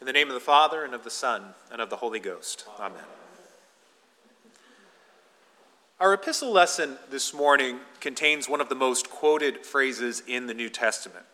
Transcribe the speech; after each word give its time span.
In 0.00 0.06
the 0.06 0.12
name 0.12 0.28
of 0.28 0.34
the 0.34 0.40
Father, 0.40 0.84
and 0.84 0.94
of 0.94 1.02
the 1.02 1.10
Son, 1.10 1.42
and 1.72 1.80
of 1.80 1.90
the 1.90 1.96
Holy 1.96 2.20
Ghost. 2.20 2.64
Amen. 2.78 3.02
Our 5.98 6.14
epistle 6.14 6.52
lesson 6.52 6.98
this 7.10 7.34
morning 7.34 7.80
contains 7.98 8.48
one 8.48 8.60
of 8.60 8.68
the 8.68 8.76
most 8.76 9.10
quoted 9.10 9.66
phrases 9.66 10.22
in 10.24 10.46
the 10.46 10.54
New 10.54 10.68
Testament 10.68 11.26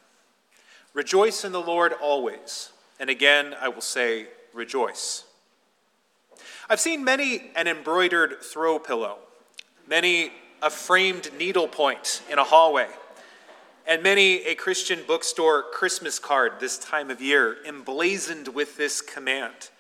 Rejoice 0.95 1.45
in 1.45 1.53
the 1.53 1.61
Lord 1.61 1.93
always. 1.93 2.73
And 2.99 3.11
again, 3.11 3.55
I 3.61 3.69
will 3.69 3.83
say, 3.83 4.29
rejoice. 4.55 5.25
I've 6.71 6.81
seen 6.81 7.05
many 7.05 7.51
an 7.55 7.69
embroidered 7.69 8.41
throw 8.41 8.79
pillow, 8.79 9.19
many 9.87 10.33
a 10.63 10.71
framed 10.71 11.31
needlepoint 11.39 12.23
in 12.31 12.39
a 12.39 12.45
hallway 12.45 12.89
and 13.87 14.03
many 14.03 14.45
a 14.45 14.55
Christian 14.55 15.01
bookstore 15.07 15.63
Christmas 15.63 16.19
card 16.19 16.53
this 16.59 16.79
time 16.79 17.11
of 17.11 17.21
year 17.21 17.59
emblazoned 17.67 18.49
with 18.49 18.77
this 18.77 19.01
command 19.01 19.71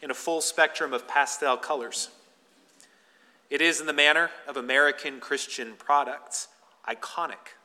in 0.00 0.10
a 0.10 0.14
full 0.14 0.40
spectrum 0.40 0.92
of 0.92 1.06
pastel 1.06 1.56
colors. 1.56 2.08
It 3.50 3.60
is, 3.60 3.80
in 3.80 3.86
the 3.86 3.92
manner 3.92 4.30
of 4.48 4.56
American 4.56 5.20
Christian 5.20 5.74
products, 5.78 6.48
iconic. 6.88 7.56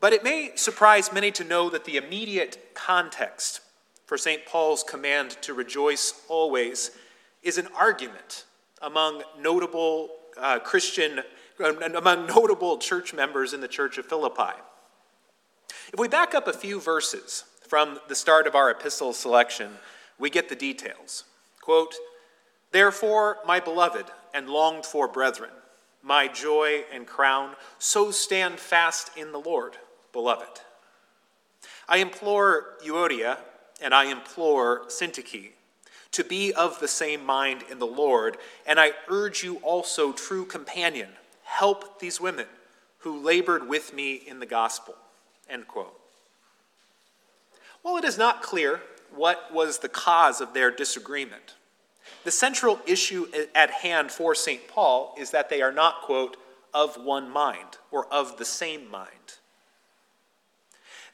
But 0.00 0.12
it 0.12 0.24
may 0.24 0.52
surprise 0.54 1.12
many 1.12 1.30
to 1.32 1.44
know 1.44 1.68
that 1.70 1.84
the 1.84 1.96
immediate 1.96 2.74
context 2.74 3.60
for 4.06 4.16
St. 4.16 4.46
Paul's 4.46 4.82
command 4.82 5.36
to 5.42 5.54
rejoice 5.54 6.22
always 6.28 6.90
is 7.42 7.58
an 7.58 7.68
argument 7.76 8.44
among 8.80 9.22
notable 9.38 10.08
uh, 10.38 10.58
Christian 10.58 11.20
Um, 11.62 11.80
among 11.94 12.26
notable 12.26 12.78
church 12.78 13.14
members 13.14 13.52
in 13.52 13.60
the 13.60 13.68
church 13.68 13.96
of 13.96 14.06
Philippi. 14.06 14.54
If 15.92 16.00
we 16.00 16.08
back 16.08 16.34
up 16.34 16.48
a 16.48 16.52
few 16.52 16.80
verses 16.80 17.44
from 17.68 18.00
the 18.08 18.16
start 18.16 18.48
of 18.48 18.56
our 18.56 18.70
epistle 18.70 19.12
selection, 19.12 19.70
we 20.18 20.28
get 20.28 20.48
the 20.48 20.56
details. 20.56 21.24
Quote, 21.60 21.94
Therefore, 22.72 23.38
my 23.46 23.60
beloved 23.60 24.06
and 24.34 24.48
longed 24.48 24.86
for 24.86 25.06
brethren, 25.06 25.50
my 26.02 26.26
joy 26.26 26.82
and 26.92 27.06
crown, 27.06 27.54
so 27.78 28.10
stand 28.10 28.58
fast 28.58 29.16
in 29.16 29.30
the 29.30 29.40
Lord, 29.40 29.76
beloved. 30.12 30.62
I 31.88 31.98
implore 31.98 32.74
Euodia 32.84 33.38
and 33.80 33.94
I 33.94 34.06
implore 34.06 34.86
Syntyche 34.86 35.50
to 36.10 36.24
be 36.24 36.52
of 36.52 36.80
the 36.80 36.88
same 36.88 37.24
mind 37.24 37.64
in 37.70 37.78
the 37.78 37.86
Lord, 37.86 38.36
and 38.66 38.80
I 38.80 38.92
urge 39.08 39.44
you 39.44 39.56
also, 39.56 40.12
true 40.12 40.44
companion, 40.44 41.08
help 41.52 42.00
these 42.00 42.20
women 42.20 42.46
who 42.98 43.20
labored 43.20 43.68
with 43.68 43.92
me 43.92 44.14
in 44.14 44.40
the 44.40 44.46
gospel. 44.46 44.94
End 45.50 45.68
quote. 45.68 45.98
While 47.82 47.98
it 47.98 48.04
is 48.04 48.16
not 48.16 48.42
clear 48.42 48.80
what 49.14 49.52
was 49.52 49.78
the 49.78 49.88
cause 49.88 50.40
of 50.40 50.54
their 50.54 50.70
disagreement, 50.70 51.56
the 52.24 52.30
central 52.30 52.80
issue 52.86 53.26
at 53.54 53.70
hand 53.70 54.10
for 54.10 54.34
St. 54.34 54.66
Paul 54.66 55.14
is 55.18 55.30
that 55.32 55.50
they 55.50 55.60
are 55.60 55.72
not, 55.72 56.02
quote, 56.02 56.36
of 56.72 56.96
one 56.96 57.28
mind 57.28 57.76
or 57.90 58.06
of 58.12 58.38
the 58.38 58.44
same 58.44 58.90
mind. 58.90 59.08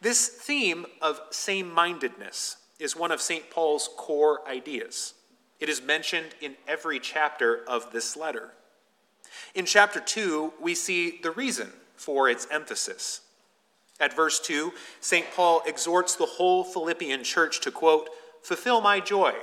This 0.01 0.29
theme 0.29 0.87
of 1.03 1.21
same 1.31 1.73
mindedness 1.73 2.59
is 2.79 2.95
one 2.95 3.11
of 3.11 3.21
St. 3.21 3.51
Paul's 3.51 3.89
core 3.97 4.49
ideas. 4.49 5.15
It 5.59 5.69
is 5.69 5.83
mentioned 5.83 6.37
in 6.41 6.55
every 6.69 7.01
chapter 7.01 7.65
of 7.67 7.91
this 7.91 8.17
letter. 8.17 8.53
In 9.55 9.65
chapter 9.65 10.01
2, 10.01 10.55
we 10.61 10.75
see 10.75 11.19
the 11.23 11.31
reason 11.31 11.73
for 11.97 12.29
its 12.29 12.47
emphasis. 12.51 13.23
At 14.01 14.15
verse 14.15 14.39
2, 14.41 14.73
St. 15.01 15.27
Paul 15.35 15.63
exhorts 15.67 16.15
the 16.15 16.27
whole 16.27 16.63
Philippian 16.63 17.25
church 17.25 17.61
to, 17.61 17.71
quote, 17.71 18.09
fulfill 18.43 18.81
my 18.81 19.01
joy, 19.01 19.35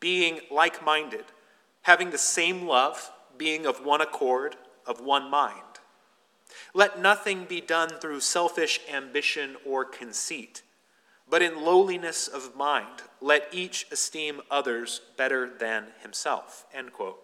being 0.00 0.40
like 0.50 0.84
minded, 0.84 1.24
having 1.82 2.10
the 2.10 2.18
same 2.18 2.66
love, 2.66 3.10
being 3.36 3.66
of 3.66 3.84
one 3.84 4.00
accord, 4.00 4.56
of 4.86 5.00
one 5.00 5.30
mind. 5.30 5.62
Let 6.74 7.00
nothing 7.00 7.44
be 7.44 7.60
done 7.60 7.90
through 7.90 8.20
selfish 8.20 8.80
ambition 8.92 9.56
or 9.66 9.84
conceit, 9.84 10.62
but 11.28 11.42
in 11.42 11.64
lowliness 11.64 12.28
of 12.28 12.56
mind, 12.56 13.02
let 13.20 13.48
each 13.52 13.86
esteem 13.90 14.40
others 14.50 15.00
better 15.16 15.48
than 15.48 15.86
himself. 16.02 16.66
End 16.74 16.92
quote. 16.92 17.18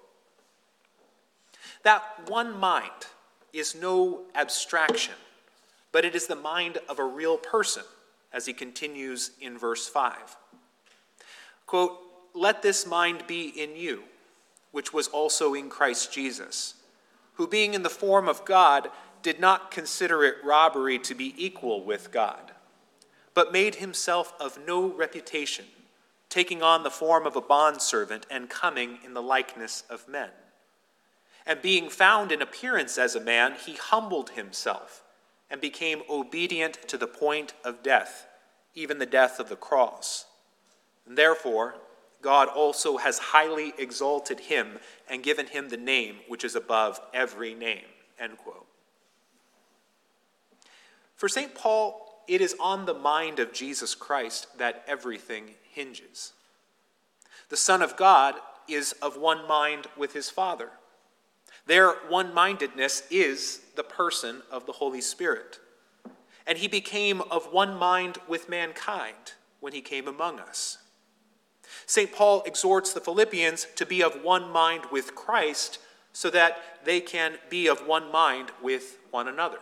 That 1.83 2.03
one 2.29 2.59
mind 2.59 3.07
is 3.53 3.75
no 3.75 4.23
abstraction, 4.35 5.15
but 5.93 6.05
it 6.05 6.15
is 6.15 6.27
the 6.27 6.37
mind 6.37 6.79
of 6.89 6.99
a 6.99 7.05
real 7.05 7.37
person, 7.37 7.85
as 8.33 8.47
he 8.47 8.53
continues 8.53 9.31
in 9.41 9.59
verse 9.59 9.89
5. 9.89 10.37
Quote, 11.67 11.99
Let 12.35 12.63
this 12.63 12.87
mind 12.87 13.25
be 13.27 13.49
in 13.49 13.77
you, 13.77 14.05
which 14.73 14.93
was 14.93 15.09
also 15.09 15.55
in 15.55 15.69
Christ 15.69 16.13
Jesus, 16.13 16.75
who 17.35 17.47
being 17.47 17.75
in 17.75 17.83
the 17.83 17.91
form 17.91 18.29
of 18.29 18.45
God, 18.45 18.91
did 19.23 19.41
not 19.41 19.71
consider 19.71 20.25
it 20.25 20.37
robbery 20.45 20.99
to 21.01 21.15
be 21.15 21.35
equal 21.37 21.83
with 21.83 22.13
God, 22.13 22.53
but 23.35 23.53
made 23.53 23.77
himself 23.77 24.33
of 24.41 24.59
no 24.67 24.89
reputation, 24.89 25.65
taking 26.29 26.63
on 26.63 26.83
the 26.83 26.91
form 26.91 27.27
of 27.27 27.37
a 27.37 27.41
bondservant 27.41 28.27
and 28.31 28.49
coming 28.49 28.99
in 29.05 29.15
the 29.15 29.23
likeness 29.23 29.85
of 29.91 30.09
men. 30.09 30.31
And 31.49 31.63
being 31.63 31.89
found 31.89 32.31
in 32.31 32.43
appearance 32.43 32.99
as 32.99 33.17
a 33.17 33.21
man, 33.21 33.55
he 33.55 33.75
humbled 33.75 34.31
himself 34.31 35.03
and 35.51 35.63
became 35.63 36.03
obedient 36.11 36.87
to 36.89 36.99
the 36.99 37.07
point 37.07 37.55
of 37.65 37.83
death, 37.83 38.27
even 38.75 38.99
the 38.99 39.07
death 39.07 39.41
of 39.41 39.49
the 39.49 39.57
cross. 39.57 40.27
And 41.07 41.17
therefore, 41.17 41.77
God 42.21 42.49
also 42.49 42.99
has 42.99 43.19
highly 43.19 43.73
exalted 43.79 44.41
him 44.41 44.79
and 45.09 45.23
given 45.23 45.47
him 45.47 45.71
the 45.71 45.79
name 45.79 46.17
which 46.29 46.45
is 46.45 46.55
above 46.55 47.01
every 47.15 47.55
name. 47.55 47.87
End 48.21 48.37
quote. 48.37 48.67
For 51.17 51.31
St. 51.31 51.55
Paul, 51.55 52.25
it 52.29 52.43
is 52.43 52.55
on 52.61 52.85
the 52.85 52.93
mind 52.93 53.39
of 53.39 53.55
Jesus 53.55 53.95
Christ 53.95 54.49
that 54.59 54.85
everything 54.87 55.55
hinges. 55.73 56.35
The 57.49 57.57
Son 57.57 57.81
of 57.81 57.97
God 57.97 58.35
is 58.69 58.93
of 59.01 59.17
one 59.17 59.49
mind 59.49 59.87
with 59.97 60.13
his 60.13 60.29
Father. 60.29 60.71
Their 61.69 61.93
one 62.09 62.33
mindedness 62.33 63.03
is 63.11 63.61
the 63.77 63.85
person 63.85 64.41
of 64.51 64.65
the 64.65 64.73
Holy 64.73 65.03
Spirit. 65.03 65.59
And 66.47 66.57
he 66.57 66.67
became 66.67 67.21
of 67.21 67.53
one 67.53 67.77
mind 67.77 68.17
with 68.27 68.49
mankind 68.49 69.35
when 69.61 69.75
he 69.75 69.83
came 69.83 70.09
among 70.09 70.41
us. 70.41 70.79
St. 71.85 72.11
Paul 72.11 72.43
exhorts 72.47 72.95
the 72.95 73.03
Philippians 73.03 73.67
to 73.77 73.85
be 73.85 74.03
of 74.03 74.23
one 74.23 74.51
mind 74.51 74.87
with 74.91 75.15
Christ 75.15 75.79
so 76.15 76.31
that 76.31 76.57
they 76.87 77.03
can 77.03 77.35
be 77.51 77.67
of 77.67 77.87
one 77.87 78.11
mind 78.11 78.51
with 78.63 78.97
one 79.11 79.29
another. 79.29 79.59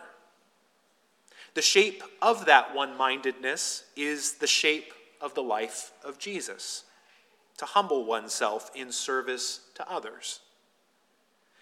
The 1.55 1.63
shape 1.63 2.05
of 2.23 2.47
that 2.47 2.73
one 2.73 2.97
mindedness 2.97 3.83
is 3.97 4.35
the 4.35 4.47
shape 4.47 4.93
of 5.21 5.35
the 5.35 5.43
life 5.43 5.91
of 6.05 6.21
Jesus 6.21 6.85
to 7.57 7.65
humble 7.65 8.05
oneself 8.05 8.71
in 8.77 8.93
service 8.93 9.63
to 9.75 9.91
others. 9.91 10.39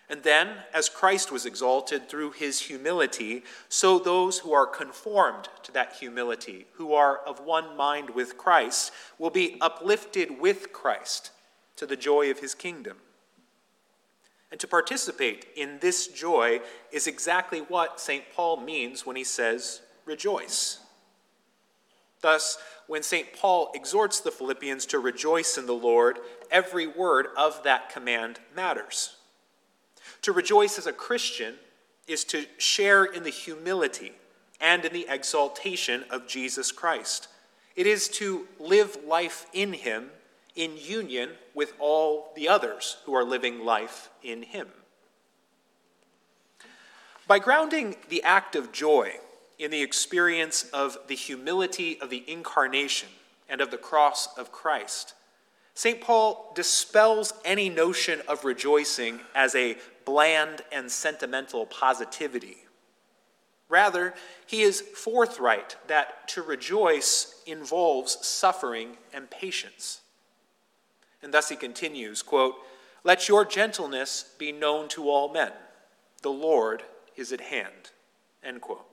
And 0.08 0.22
then, 0.22 0.50
as 0.72 0.90
Christ 0.90 1.32
was 1.32 1.46
exalted 1.46 2.08
through 2.08 2.32
his 2.32 2.60
humility, 2.60 3.42
so 3.70 3.98
those 3.98 4.38
who 4.38 4.52
are 4.52 4.66
conformed 4.66 5.48
to 5.62 5.72
that 5.72 5.94
humility, 5.94 6.66
who 6.74 6.92
are 6.92 7.18
of 7.18 7.40
one 7.40 7.76
mind 7.76 8.10
with 8.10 8.36
Christ, 8.36 8.92
will 9.18 9.30
be 9.30 9.56
uplifted 9.62 10.38
with 10.38 10.72
Christ 10.72 11.30
to 11.76 11.86
the 11.86 11.96
joy 11.96 12.30
of 12.30 12.40
his 12.40 12.54
kingdom. 12.54 12.98
And 14.50 14.60
to 14.60 14.68
participate 14.68 15.46
in 15.56 15.78
this 15.80 16.06
joy 16.08 16.60
is 16.92 17.06
exactly 17.06 17.60
what 17.60 17.98
St. 17.98 18.24
Paul 18.34 18.60
means 18.60 19.06
when 19.06 19.16
he 19.16 19.24
says, 19.24 19.80
rejoice. 20.04 20.78
Thus, 22.20 22.58
when 22.86 23.02
St. 23.02 23.32
Paul 23.32 23.72
exhorts 23.74 24.20
the 24.20 24.30
Philippians 24.30 24.86
to 24.86 24.98
rejoice 24.98 25.58
in 25.58 25.66
the 25.66 25.72
Lord, 25.72 26.18
every 26.50 26.86
word 26.86 27.28
of 27.36 27.62
that 27.64 27.90
command 27.90 28.38
matters. 28.54 29.16
To 30.22 30.32
rejoice 30.32 30.78
as 30.78 30.86
a 30.86 30.92
Christian 30.92 31.54
is 32.06 32.24
to 32.24 32.46
share 32.58 33.04
in 33.04 33.22
the 33.22 33.30
humility 33.30 34.12
and 34.60 34.84
in 34.84 34.92
the 34.92 35.06
exaltation 35.08 36.04
of 36.10 36.26
Jesus 36.26 36.72
Christ. 36.72 37.28
It 37.76 37.86
is 37.86 38.08
to 38.10 38.46
live 38.58 38.96
life 39.06 39.46
in 39.52 39.72
Him 39.72 40.10
in 40.54 40.76
union 40.76 41.30
with 41.54 41.74
all 41.78 42.32
the 42.36 42.48
others 42.48 42.98
who 43.04 43.14
are 43.14 43.24
living 43.24 43.64
life 43.64 44.10
in 44.22 44.42
Him. 44.42 44.68
By 47.26 47.38
grounding 47.38 47.96
the 48.08 48.22
act 48.22 48.54
of 48.54 48.70
joy 48.70 49.14
in 49.58 49.70
the 49.70 49.82
experience 49.82 50.64
of 50.72 50.98
the 51.08 51.14
humility 51.14 51.98
of 52.00 52.10
the 52.10 52.22
incarnation 52.30 53.08
and 53.48 53.60
of 53.60 53.70
the 53.70 53.78
cross 53.78 54.36
of 54.36 54.52
Christ, 54.52 55.14
St. 55.74 56.00
Paul 56.00 56.52
dispels 56.54 57.32
any 57.44 57.68
notion 57.68 58.22
of 58.28 58.44
rejoicing 58.44 59.20
as 59.34 59.54
a 59.54 59.76
bland 60.04 60.62
and 60.72 60.90
sentimental 60.90 61.66
positivity. 61.66 62.58
Rather, 63.68 64.14
he 64.46 64.62
is 64.62 64.80
forthright 64.80 65.76
that 65.86 66.28
to 66.28 66.42
rejoice 66.42 67.42
involves 67.46 68.24
suffering 68.26 68.96
and 69.12 69.30
patience. 69.30 70.00
And 71.22 71.32
thus 71.32 71.48
he 71.48 71.56
continues, 71.56 72.22
quote, 72.22 72.54
Let 73.02 73.28
your 73.28 73.44
gentleness 73.44 74.34
be 74.38 74.52
known 74.52 74.88
to 74.90 75.08
all 75.08 75.32
men. 75.32 75.52
The 76.22 76.30
Lord 76.30 76.82
is 77.16 77.32
at 77.32 77.40
hand. 77.40 77.90
End 78.42 78.60
quote. 78.60 78.86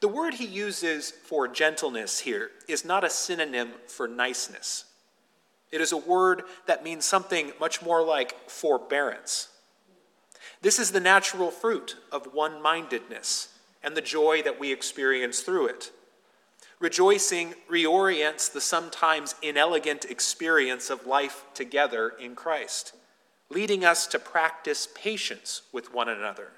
The 0.00 0.08
word 0.08 0.34
he 0.34 0.46
uses 0.46 1.10
for 1.10 1.48
gentleness 1.48 2.20
here 2.20 2.50
is 2.68 2.84
not 2.84 3.04
a 3.04 3.10
synonym 3.10 3.72
for 3.86 4.06
niceness. 4.06 4.84
It 5.70 5.80
is 5.80 5.92
a 5.92 5.96
word 5.96 6.42
that 6.66 6.84
means 6.84 7.04
something 7.04 7.52
much 7.60 7.82
more 7.82 8.02
like 8.02 8.48
forbearance. 8.48 9.48
This 10.60 10.78
is 10.78 10.90
the 10.90 11.00
natural 11.00 11.50
fruit 11.50 11.96
of 12.10 12.34
one 12.34 12.60
mindedness 12.60 13.48
and 13.82 13.96
the 13.96 14.00
joy 14.00 14.42
that 14.42 14.58
we 14.58 14.72
experience 14.72 15.40
through 15.40 15.68
it. 15.68 15.92
Rejoicing 16.80 17.54
reorients 17.70 18.52
the 18.52 18.60
sometimes 18.60 19.34
inelegant 19.42 20.04
experience 20.04 20.90
of 20.90 21.06
life 21.06 21.44
together 21.54 22.12
in 22.20 22.34
Christ, 22.34 22.94
leading 23.50 23.84
us 23.84 24.06
to 24.08 24.18
practice 24.18 24.88
patience 24.94 25.62
with 25.72 25.92
one 25.92 26.08
another. 26.08 26.52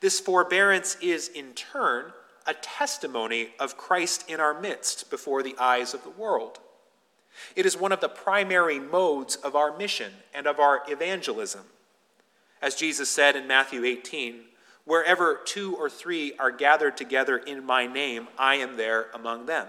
This 0.00 0.20
forbearance 0.20 0.96
is, 1.00 1.28
in 1.28 1.52
turn, 1.52 2.12
a 2.46 2.54
testimony 2.54 3.50
of 3.58 3.76
Christ 3.76 4.28
in 4.28 4.40
our 4.40 4.58
midst 4.58 5.10
before 5.10 5.42
the 5.42 5.56
eyes 5.58 5.94
of 5.94 6.02
the 6.02 6.10
world. 6.10 6.58
It 7.54 7.66
is 7.66 7.76
one 7.76 7.92
of 7.92 8.00
the 8.00 8.08
primary 8.08 8.78
modes 8.78 9.36
of 9.36 9.54
our 9.54 9.76
mission 9.76 10.12
and 10.34 10.46
of 10.46 10.58
our 10.58 10.82
evangelism. 10.88 11.64
As 12.60 12.74
Jesus 12.74 13.08
said 13.10 13.36
in 13.36 13.46
Matthew 13.46 13.84
18, 13.84 14.40
wherever 14.84 15.40
two 15.44 15.76
or 15.76 15.88
three 15.88 16.32
are 16.38 16.50
gathered 16.50 16.96
together 16.96 17.36
in 17.36 17.64
my 17.64 17.86
name, 17.86 18.28
I 18.38 18.56
am 18.56 18.76
there 18.76 19.06
among 19.14 19.46
them. 19.46 19.68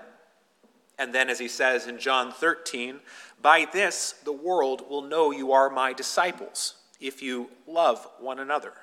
And 0.98 1.14
then, 1.14 1.30
as 1.30 1.40
he 1.40 1.48
says 1.48 1.88
in 1.88 1.98
John 2.00 2.32
13, 2.32 3.00
by 3.42 3.68
this 3.72 4.14
the 4.24 4.34
world 4.34 4.90
will 4.90 5.02
know 5.02 5.32
you 5.32 5.52
are 5.52 5.70
my 5.70 5.94
disciples, 5.94 6.76
if 7.00 7.22
you 7.22 7.50
love 7.68 8.06
one 8.20 8.40
another. 8.40 8.74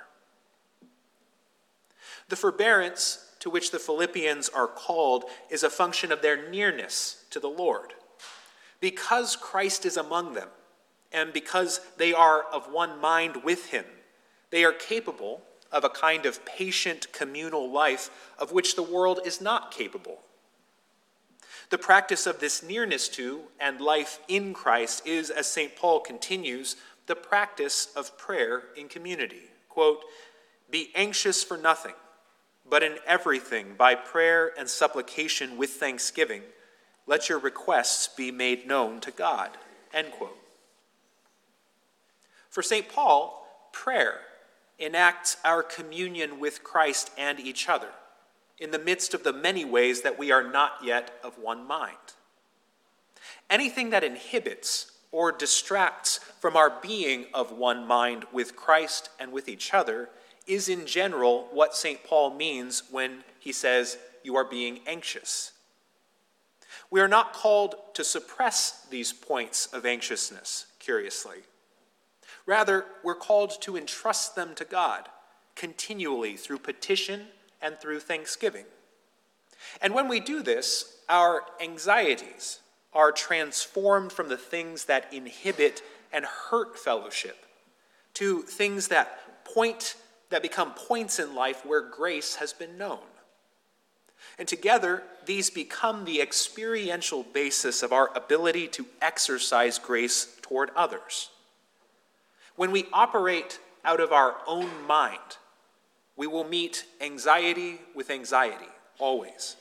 The 2.29 2.37
forbearance 2.37 3.27
to 3.41 3.51
which 3.51 3.71
the 3.71 3.79
Philippians 3.79 4.49
are 4.49 4.67
called 4.67 5.25
is 5.51 5.63
a 5.63 5.71
function 5.71 6.11
of 6.11 6.23
their 6.23 6.49
nearness 6.51 7.25
to 7.31 7.39
the 7.39 7.49
Lord. 7.49 7.93
Because 8.81 9.37
Christ 9.37 9.87
is 9.87 9.97
among 9.97 10.35
them, 10.35 10.49
and 11.13 11.33
because 11.33 11.81
they 11.97 12.13
are 12.13 12.43
of 12.43 12.73
one 12.73 13.01
mind 13.01 13.45
with 13.45 13.67
him, 13.67 13.85
they 14.57 14.65
are 14.65 14.73
capable 14.73 15.43
of 15.71 15.85
a 15.85 15.91
kind 15.91 16.25
of 16.25 16.43
patient 16.47 17.13
communal 17.13 17.71
life 17.71 18.33
of 18.39 18.53
which 18.53 18.75
the 18.75 18.83
world 18.83 19.21
is 19.23 19.39
not 19.39 19.71
capable. 19.71 20.21
The 21.69 21.77
practice 21.77 22.27
of 22.27 22.41
this 22.41 22.63
nearness 22.63 23.07
to 23.11 23.43
and 23.61 23.83
life 23.83 24.19
in 24.29 24.55
Christ 24.55 25.07
is, 25.07 25.29
as 25.29 25.47
St. 25.47 25.77
Paul 25.77 26.01
continues, 26.01 26.77
the 27.07 27.15
practice 27.15 27.93
of 27.95 28.17
prayer 28.17 28.63
in 28.79 28.89
community. 28.89 29.43
Quote, 29.69 30.03
Be 30.71 30.91
anxious 30.95 31.45
for 31.45 31.59
nothing 31.59 31.93
but 32.67 32.83
in 32.83 32.97
everything, 33.07 33.75
by 33.77 33.95
prayer 33.95 34.53
and 34.59 34.67
supplication 34.71 35.59
with 35.59 35.73
thanksgiving, 35.73 36.41
let 37.07 37.29
your 37.29 37.41
requests 37.41 38.09
be 38.09 38.31
made 38.31 38.67
known 38.67 39.01
to 39.01 39.11
God. 39.11 39.51
End 39.93 40.13
quote. 40.13 40.39
For 42.49 42.63
St. 42.63 42.89
Paul, 42.89 43.47
prayer 43.75 44.21
enacts 44.79 45.37
our 45.45 45.63
communion 45.63 46.39
with 46.39 46.63
Christ 46.63 47.11
and 47.17 47.41
each 47.41 47.69
other 47.69 47.89
in 48.59 48.71
the 48.71 48.79
midst 48.79 49.15
of 49.15 49.23
the 49.23 49.33
many 49.33 49.65
ways 49.65 50.03
that 50.03 50.19
we 50.19 50.31
are 50.31 50.43
not 50.43 50.73
yet 50.83 51.13
of 51.23 51.39
one 51.39 51.67
mind. 51.67 51.97
Anything 53.51 53.91
that 53.91 54.05
inhibits 54.05 54.93
or 55.13 55.33
distracts 55.33 56.19
from 56.41 56.57
our 56.57 56.71
being 56.81 57.27
of 57.33 57.53
one 57.53 57.87
mind 57.87 58.25
with 58.33 58.57
Christ 58.57 59.09
and 59.19 59.33
with 59.33 59.49
each 59.49 59.73
other 59.73 60.11
is 60.47 60.69
in 60.69 60.87
general 60.87 61.49
what 61.53 61.75
St. 61.75 62.03
Paul 62.05 62.35
means 62.35 62.83
when 62.91 63.25
he 63.39 63.53
says, 63.53 63.99
You 64.23 64.37
are 64.37 64.45
being 64.45 64.81
anxious. 64.87 65.53
We 66.91 67.01
are 67.01 67.09
not 67.09 67.33
called 67.33 67.77
to 67.95 68.05
suppress 68.05 68.87
these 68.91 69.13
points 69.13 69.67
of 69.67 69.85
anxiousness, 69.85 70.67
curiously. 70.79 71.39
Rather, 72.47 72.87
we're 73.03 73.15
called 73.15 73.61
to 73.63 73.77
entrust 73.77 74.37
them 74.37 74.55
to 74.55 74.65
God 74.65 75.09
continually 75.57 76.37
through 76.37 76.59
petition 76.59 77.27
and 77.61 77.79
through 77.79 78.01
thanksgiving. 78.01 78.65
And 79.83 79.95
when 79.95 80.09
we 80.09 80.21
do 80.21 80.43
this, 80.43 80.99
our 81.09 81.43
anxieties 81.61 82.61
are 82.93 83.11
transformed 83.11 84.13
from 84.13 84.29
the 84.29 84.37
things 84.37 84.85
that 84.85 85.13
inhibit 85.13 85.83
and 86.13 86.25
hurt 86.25 86.79
fellowship 86.79 87.45
to 88.15 88.43
things 88.43 88.89
that 88.89 89.45
point 89.45 89.97
that 90.31 90.43
become 90.43 90.73
points 90.73 91.19
in 91.19 91.35
life 91.35 91.65
where 91.65 91.83
grace 91.83 92.37
has 92.37 92.53
been 92.53 92.79
known. 92.79 92.99
And 94.39 94.49
together, 94.49 95.03
these 95.25 95.51
become 95.51 96.05
the 96.05 96.21
experiential 96.21 97.23
basis 97.23 97.83
of 97.83 97.93
our 97.93 98.11
ability 98.17 98.69
to 98.69 98.87
exercise 99.01 99.79
grace 99.79 100.37
toward 100.43 100.71
others. 100.75 101.31
When 102.57 102.73
we 102.73 102.87
operate 102.93 103.61
out 103.85 104.01
of 104.01 104.13
our 104.13 104.37
own 104.47 104.69
mind, 104.87 105.39
we 106.17 106.27
will 106.27 106.45
meet 106.45 106.85
anxiety 107.01 107.81
with 107.95 108.11
anxiety, 108.11 108.69
always. 108.99 109.57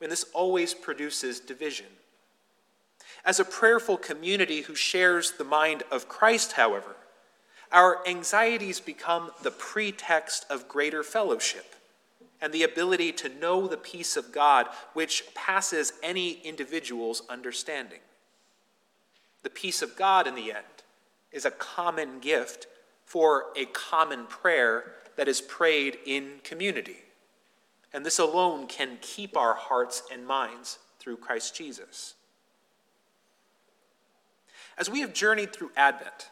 And 0.00 0.10
this 0.10 0.24
always 0.34 0.74
produces 0.74 1.38
division. 1.38 1.86
As 3.24 3.38
a 3.38 3.44
prayerful 3.44 3.98
community 3.98 4.62
who 4.62 4.74
shares 4.74 5.32
the 5.32 5.44
mind 5.44 5.84
of 5.92 6.08
Christ, 6.08 6.52
however, 6.52 6.96
our 7.70 8.06
anxieties 8.06 8.80
become 8.80 9.30
the 9.42 9.50
pretext 9.50 10.44
of 10.50 10.68
greater 10.68 11.02
fellowship 11.02 11.74
and 12.40 12.52
the 12.52 12.64
ability 12.64 13.12
to 13.12 13.28
know 13.28 13.68
the 13.68 13.76
peace 13.76 14.16
of 14.16 14.32
God 14.32 14.66
which 14.92 15.24
passes 15.34 15.92
any 16.02 16.40
individual's 16.44 17.22
understanding. 17.28 18.00
The 19.44 19.50
peace 19.50 19.80
of 19.80 19.96
God, 19.96 20.26
in 20.26 20.34
the 20.34 20.52
end, 20.52 20.81
is 21.32 21.44
a 21.44 21.50
common 21.50 22.18
gift 22.20 22.66
for 23.04 23.46
a 23.56 23.66
common 23.66 24.26
prayer 24.26 24.94
that 25.16 25.28
is 25.28 25.40
prayed 25.40 25.98
in 26.06 26.40
community. 26.44 26.98
And 27.92 28.06
this 28.06 28.18
alone 28.18 28.66
can 28.66 28.98
keep 29.00 29.36
our 29.36 29.54
hearts 29.54 30.02
and 30.10 30.26
minds 30.26 30.78
through 30.98 31.18
Christ 31.18 31.54
Jesus. 31.54 32.14
As 34.78 34.88
we 34.88 35.00
have 35.00 35.12
journeyed 35.12 35.52
through 35.52 35.72
Advent, 35.76 36.30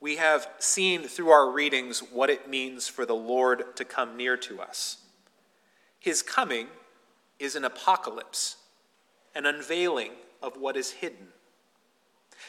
we 0.00 0.16
have 0.16 0.48
seen 0.58 1.02
through 1.02 1.30
our 1.30 1.50
readings 1.50 2.00
what 2.00 2.30
it 2.30 2.48
means 2.48 2.88
for 2.88 3.04
the 3.04 3.14
Lord 3.14 3.76
to 3.76 3.84
come 3.84 4.16
near 4.16 4.36
to 4.38 4.60
us. 4.60 4.98
His 5.98 6.22
coming 6.22 6.68
is 7.38 7.56
an 7.56 7.64
apocalypse, 7.64 8.56
an 9.34 9.44
unveiling 9.44 10.12
of 10.42 10.56
what 10.56 10.76
is 10.76 10.92
hidden. 10.92 11.28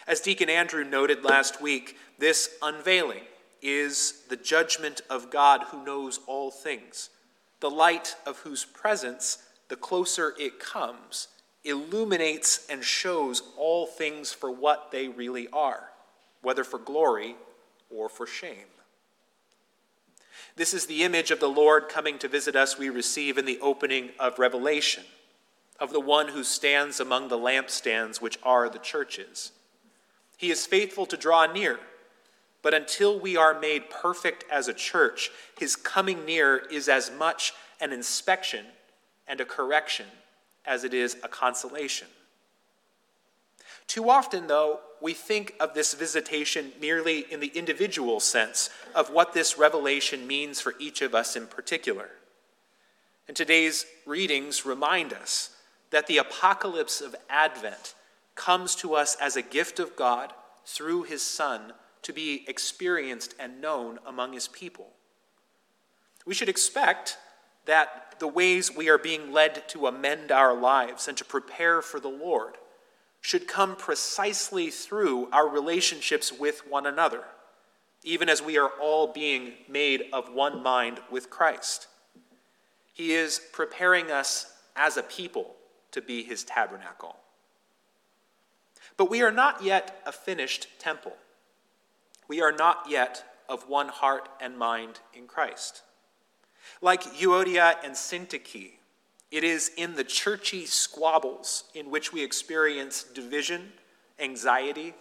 As 0.08 0.22
Deacon 0.22 0.50
Andrew 0.50 0.84
noted 0.84 1.24
last 1.24 1.62
week, 1.62 1.98
this 2.18 2.56
unveiling 2.62 3.24
is 3.62 4.24
the 4.30 4.38
judgment 4.38 5.02
of 5.10 5.30
God 5.30 5.64
who 5.70 5.84
knows 5.84 6.20
all 6.28 6.52
things, 6.52 7.10
the 7.60 7.70
light 7.70 8.16
of 8.26 8.40
whose 8.40 8.66
presence, 8.66 9.40
the 9.70 9.76
closer 9.76 10.34
it 10.40 10.60
comes, 10.60 11.28
illuminates 11.64 12.66
and 12.70 12.84
shows 12.84 13.42
all 13.58 13.86
things 13.86 14.32
for 14.32 14.52
what 14.52 14.92
they 14.92 15.08
really 15.08 15.48
are 15.50 15.90
whether 16.42 16.64
for 16.64 16.80
glory 16.80 17.36
or 17.90 18.10
for 18.10 18.26
shame. 18.26 18.68
This 20.56 20.74
is 20.74 20.86
the 20.86 21.04
image 21.04 21.30
of 21.30 21.40
the 21.40 21.50
Lord 21.50 21.90
coming 21.90 22.18
to 22.20 22.28
visit 22.28 22.56
us 22.56 22.78
we 22.78 22.90
receive 22.90 23.38
in 23.38 23.46
the 23.46 23.60
opening 23.60 24.12
of 24.20 24.40
Revelation, 24.40 25.04
of 25.80 25.92
the 25.92 26.00
one 26.00 26.30
who 26.30 26.44
stands 26.44 27.00
among 27.00 27.28
the 27.28 27.38
lampstands, 27.38 28.22
which 28.22 28.40
are 28.44 28.70
the 28.70 28.80
churches. 28.80 29.52
He 30.38 30.52
is 30.52 30.66
faithful 30.66 31.06
to 31.08 31.18
draw 31.18 31.46
near, 31.52 31.80
but 32.62 32.74
until 32.74 33.20
we 33.20 33.36
are 33.36 33.60
made 33.60 33.90
perfect 33.90 34.46
as 34.52 34.68
a 34.68 34.74
church, 34.74 35.32
his 35.58 35.76
coming 35.76 36.26
near 36.26 36.58
is 36.72 36.88
as 36.88 37.12
much 37.12 37.54
an 37.82 37.92
inspection 37.92 38.66
and 39.28 39.42
a 39.42 39.46
correction 39.46 40.06
as 40.66 40.84
it 40.84 40.94
is 40.94 41.18
a 41.24 41.28
consolation. 41.28 42.08
Too 43.88 44.10
often, 44.10 44.48
though, 44.48 44.82
we 45.02 45.14
think 45.14 45.56
of 45.60 45.74
this 45.74 45.94
visitation 45.94 46.74
merely 46.82 47.20
in 47.32 47.40
the 47.40 47.48
individual 47.48 48.20
sense 48.20 48.70
of 48.94 49.10
what 49.10 49.34
this 49.34 49.58
revelation 49.58 50.28
means 50.28 50.60
for 50.60 50.76
each 50.80 51.02
of 51.02 51.16
us 51.16 51.36
in 51.36 51.48
particular. 51.48 52.10
And 53.28 53.38
today's 53.38 53.86
readings 54.06 54.66
remind 54.66 55.14
us 55.14 55.52
that 55.92 56.08
the 56.08 56.18
apocalypse 56.18 57.00
of 57.00 57.16
Advent 57.30 57.94
comes 58.38 58.76
to 58.76 58.94
us 58.94 59.18
as 59.20 59.36
a 59.36 59.42
gift 59.42 59.80
of 59.80 59.98
God 59.98 60.32
through 60.66 61.04
his 61.04 61.22
Son 61.22 61.74
to 62.04 62.14
be 62.14 62.46
experienced 62.48 63.36
and 63.38 63.60
known 63.60 64.00
among 64.06 64.32
his 64.32 64.48
people. 64.48 64.88
We 66.26 66.34
should 66.34 66.48
expect 66.48 67.18
that 67.66 68.16
the 68.20 68.28
ways 68.28 68.74
we 68.74 68.90
are 68.90 68.98
being 68.98 69.34
led 69.34 69.68
to 69.70 69.88
amend 69.88 70.32
our 70.32 70.54
lives 70.54 71.08
and 71.08 71.18
to 71.18 71.26
prepare 71.26 71.82
for 71.82 72.00
the 72.00 72.08
Lord 72.08 72.56
should 73.20 73.48
come 73.48 73.76
precisely 73.76 74.70
through 74.70 75.30
our 75.32 75.50
relationships 75.50 76.32
with 76.32 76.66
one 76.70 76.86
another, 76.86 77.24
even 78.04 78.30
as 78.30 78.42
we 78.42 78.58
are 78.58 78.72
all 78.82 79.12
being 79.12 79.54
made 79.68 80.06
of 80.14 80.34
one 80.34 80.64
mind 80.64 81.00
with 81.12 81.30
Christ. 81.30 81.88
He 82.94 83.12
is 83.14 83.42
preparing 83.52 84.12
us 84.12 84.54
as 84.76 84.96
a 84.96 85.04
people 85.04 85.56
to 85.92 86.02
be 86.02 86.24
his 86.24 86.44
tabernacle. 86.44 87.18
But 88.98 89.10
we 89.10 89.22
are 89.22 89.32
not 89.32 89.64
yet 89.64 90.02
a 90.06 90.12
finished 90.12 90.68
temple. 90.80 91.14
We 92.28 92.42
are 92.42 92.52
not 92.52 92.86
yet 92.90 93.24
of 93.48 93.70
one 93.70 93.88
heart 93.88 94.28
and 94.42 94.58
mind 94.58 95.00
in 95.14 95.28
Christ. 95.28 95.84
Like 96.82 97.04
Euodia 97.04 97.76
and 97.84 97.94
Syntyche, 97.94 98.72
it 99.32 99.44
is 99.44 99.72
in 99.78 99.96
the 99.96 100.04
churchy 100.04 100.66
squabbles 100.66 101.66
in 101.74 101.90
which 101.90 102.12
we 102.12 102.24
experience 102.24 103.04
division, 103.04 103.72
anxiety, 104.20 104.94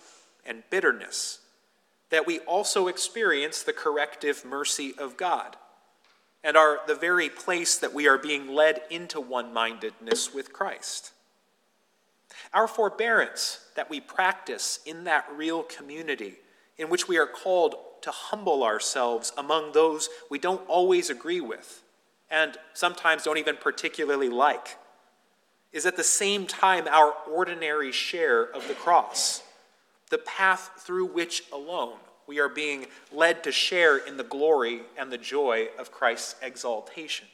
and 0.45 0.63
bitterness 0.71 1.41
that 2.11 2.27
we 2.27 2.39
also 2.41 2.87
experience 2.87 3.63
the 3.63 3.73
corrective 3.73 4.45
mercy 4.45 4.95
of 4.99 5.17
God 5.17 5.57
and 6.45 6.57
are 6.57 6.79
the 6.87 6.95
very 6.95 7.29
place 7.29 7.77
that 7.79 7.93
we 7.93 8.07
are 8.07 8.19
being 8.19 8.49
led 8.49 8.83
into 8.91 9.21
one 9.21 9.53
mindedness 9.53 10.33
with 10.33 10.53
Christ. 10.53 11.13
Our 12.53 12.69
forbearance 12.69 13.61
that 13.75 13.91
we 13.91 14.01
practice 14.01 14.81
in 14.87 15.05
that 15.05 15.27
real 15.35 15.63
community 15.63 16.37
in 16.79 16.89
which 16.89 17.09
we 17.09 17.19
are 17.19 17.27
called 17.27 17.77
to 18.03 18.11
humble 18.11 18.63
ourselves 18.63 19.33
among 19.37 19.73
those 19.73 20.09
we 20.31 20.39
don't 20.39 20.67
always 20.69 21.11
agree 21.11 21.41
with 21.41 21.83
and 22.31 22.57
sometimes 22.75 23.23
don't 23.23 23.39
even 23.39 23.57
particularly 23.57 24.29
like, 24.29 24.77
is 25.73 25.87
at 25.87 25.97
the 25.97 26.05
same 26.05 26.47
time 26.47 26.87
our 26.89 27.15
ordinary 27.31 27.93
share 27.93 28.43
of 28.43 28.67
the 28.69 28.75
cross, 28.75 29.43
the 30.11 30.19
path 30.19 30.71
through 30.79 31.07
which 31.07 31.45
alone 31.53 31.97
we 32.27 32.41
are 32.41 32.49
being 32.49 32.87
led 33.13 33.45
to 33.45 33.53
share 33.53 33.97
in 33.97 34.17
the 34.17 34.25
glory 34.25 34.83
and 34.97 35.13
the 35.13 35.19
joy 35.19 35.69
of 35.79 35.93
Christ's 35.93 36.35
exaltation. 36.43 37.29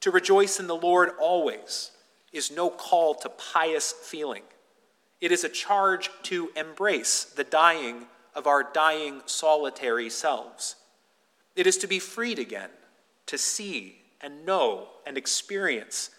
To 0.00 0.10
rejoice 0.12 0.60
in 0.60 0.68
the 0.68 0.76
Lord 0.76 1.10
always 1.20 1.90
is 2.36 2.50
no 2.50 2.70
call 2.70 3.14
to 3.14 3.28
pious 3.28 3.92
feeling. 3.92 4.42
It 5.20 5.32
is 5.32 5.44
a 5.44 5.48
charge 5.48 6.10
to 6.24 6.50
embrace 6.56 7.24
the 7.24 7.44
dying 7.44 8.06
of 8.34 8.46
our 8.46 8.62
dying 8.62 9.22
solitary 9.26 10.10
selves. 10.10 10.76
It 11.54 11.66
is 11.66 11.78
to 11.78 11.86
be 11.86 11.98
freed 11.98 12.38
again, 12.38 12.70
to 13.26 13.38
see 13.38 13.96
and 14.20 14.44
know 14.44 14.88
and 15.06 15.16
experience 15.16 16.10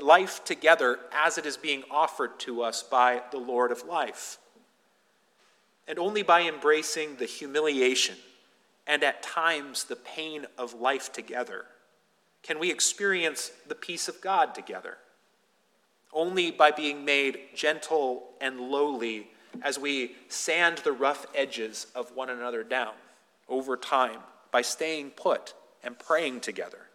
life 0.00 0.44
together 0.44 0.98
as 1.12 1.38
it 1.38 1.46
is 1.46 1.56
being 1.56 1.82
offered 1.90 2.38
to 2.40 2.62
us 2.62 2.82
by 2.82 3.22
the 3.30 3.38
Lord 3.38 3.72
of 3.72 3.84
life. 3.84 4.38
And 5.88 5.98
only 5.98 6.22
by 6.22 6.42
embracing 6.42 7.16
the 7.16 7.26
humiliation 7.26 8.16
and 8.86 9.02
at 9.02 9.22
times 9.22 9.84
the 9.84 9.96
pain 9.96 10.46
of 10.58 10.74
life 10.74 11.12
together 11.12 11.64
can 12.42 12.58
we 12.58 12.70
experience 12.70 13.50
the 13.66 13.74
peace 13.74 14.08
of 14.08 14.20
God 14.20 14.54
together. 14.54 14.98
Only 16.16 16.50
by 16.50 16.70
being 16.70 17.04
made 17.04 17.40
gentle 17.54 18.30
and 18.40 18.58
lowly 18.58 19.28
as 19.62 19.78
we 19.78 20.16
sand 20.28 20.78
the 20.78 20.92
rough 20.92 21.26
edges 21.34 21.88
of 21.94 22.16
one 22.16 22.30
another 22.30 22.64
down 22.64 22.94
over 23.50 23.76
time 23.76 24.20
by 24.50 24.62
staying 24.62 25.10
put 25.10 25.52
and 25.84 25.98
praying 25.98 26.40
together 26.40 26.86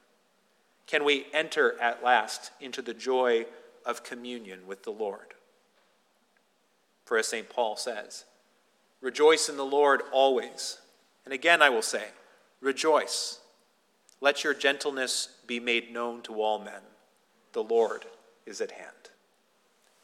can 0.88 1.04
we 1.06 1.28
enter 1.34 1.80
at 1.80 2.04
last 2.04 2.52
into 2.60 2.82
the 2.82 2.96
joy 2.96 3.46
of 3.86 4.04
communion 4.04 4.66
with 4.66 4.84
the 4.84 4.92
Lord. 4.92 5.36
For 7.06 7.18
as 7.18 7.28
St. 7.28 7.48
Paul 7.48 7.76
says, 7.76 8.26
Rejoice 9.02 9.50
in 9.50 9.56
the 9.56 9.64
Lord 9.64 10.02
always. 10.12 10.80
And 11.26 11.34
again 11.34 11.62
I 11.62 11.70
will 11.70 11.84
say, 11.84 12.06
Rejoice. 12.60 13.40
Let 14.20 14.44
your 14.44 14.54
gentleness 14.54 15.30
be 15.48 15.60
made 15.60 15.94
known 15.94 16.22
to 16.24 16.42
all 16.42 16.60
men. 16.60 16.82
The 17.54 17.64
Lord 17.64 18.06
is 18.46 18.62
at 18.62 18.72
hand. 18.72 19.11